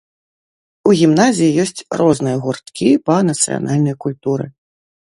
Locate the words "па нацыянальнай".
3.11-3.95